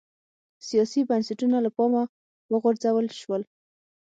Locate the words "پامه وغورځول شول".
1.77-3.41